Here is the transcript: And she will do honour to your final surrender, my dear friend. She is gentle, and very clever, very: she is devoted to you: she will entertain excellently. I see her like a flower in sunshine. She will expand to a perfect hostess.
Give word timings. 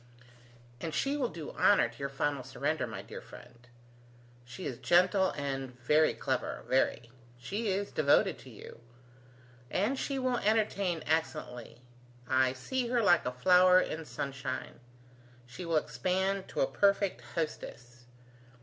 And 0.79 0.95
she 0.95 1.15
will 1.15 1.29
do 1.29 1.51
honour 1.51 1.87
to 1.87 1.99
your 1.99 2.09
final 2.09 2.41
surrender, 2.43 2.87
my 2.87 3.03
dear 3.03 3.21
friend. 3.21 3.67
She 4.43 4.65
is 4.65 4.79
gentle, 4.79 5.29
and 5.37 5.77
very 5.79 6.15
clever, 6.15 6.63
very: 6.67 7.11
she 7.37 7.67
is 7.67 7.91
devoted 7.91 8.39
to 8.39 8.49
you: 8.49 8.79
she 9.93 10.17
will 10.17 10.37
entertain 10.39 11.03
excellently. 11.05 11.83
I 12.27 12.51
see 12.53 12.87
her 12.87 13.03
like 13.03 13.27
a 13.27 13.31
flower 13.31 13.79
in 13.79 14.03
sunshine. 14.05 14.79
She 15.45 15.65
will 15.65 15.77
expand 15.77 16.47
to 16.47 16.61
a 16.61 16.65
perfect 16.65 17.21
hostess. 17.35 18.05